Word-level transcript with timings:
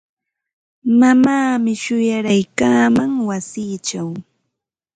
Mamaami 0.99 1.73
shuwaraykaaman 1.83 3.11
wasichaw. 3.27 4.09